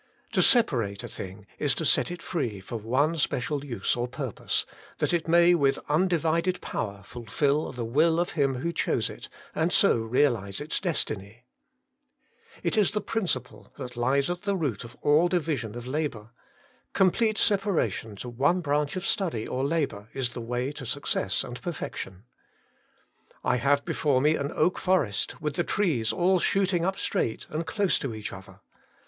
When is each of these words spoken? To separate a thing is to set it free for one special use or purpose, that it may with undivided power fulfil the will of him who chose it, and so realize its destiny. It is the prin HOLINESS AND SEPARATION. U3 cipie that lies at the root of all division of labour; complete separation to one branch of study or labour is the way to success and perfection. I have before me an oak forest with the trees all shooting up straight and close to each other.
To 0.31 0.41
separate 0.41 1.03
a 1.03 1.07
thing 1.07 1.45
is 1.59 1.75
to 1.75 1.85
set 1.85 2.09
it 2.09 2.23
free 2.23 2.59
for 2.59 2.77
one 2.77 3.17
special 3.19 3.63
use 3.63 3.95
or 3.95 4.07
purpose, 4.07 4.65
that 4.97 5.13
it 5.13 5.27
may 5.27 5.53
with 5.53 5.77
undivided 5.89 6.59
power 6.59 7.03
fulfil 7.05 7.71
the 7.71 7.85
will 7.85 8.19
of 8.19 8.31
him 8.31 8.55
who 8.55 8.73
chose 8.73 9.11
it, 9.11 9.29
and 9.53 9.71
so 9.71 9.97
realize 9.97 10.59
its 10.59 10.79
destiny. 10.79 11.43
It 12.63 12.77
is 12.77 12.93
the 12.93 12.99
prin 12.99 13.27
HOLINESS 13.27 13.35
AND 13.35 13.45
SEPARATION. 13.45 13.63
U3 13.63 13.69
cipie 13.69 13.77
that 13.77 13.95
lies 13.99 14.29
at 14.31 14.41
the 14.41 14.55
root 14.55 14.83
of 14.83 14.95
all 15.03 15.27
division 15.27 15.75
of 15.75 15.85
labour; 15.85 16.31
complete 16.93 17.37
separation 17.37 18.15
to 18.15 18.29
one 18.29 18.61
branch 18.61 18.95
of 18.95 19.05
study 19.05 19.45
or 19.47 19.63
labour 19.63 20.09
is 20.15 20.29
the 20.31 20.41
way 20.41 20.71
to 20.71 20.83
success 20.83 21.43
and 21.43 21.61
perfection. 21.61 22.23
I 23.43 23.57
have 23.57 23.85
before 23.85 24.19
me 24.19 24.33
an 24.35 24.51
oak 24.53 24.79
forest 24.79 25.39
with 25.39 25.53
the 25.53 25.63
trees 25.63 26.11
all 26.11 26.39
shooting 26.39 26.83
up 26.85 26.97
straight 26.97 27.45
and 27.51 27.67
close 27.67 27.99
to 27.99 28.15
each 28.15 28.33
other. 28.33 28.61